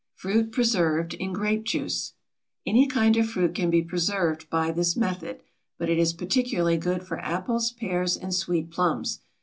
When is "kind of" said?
2.87-3.29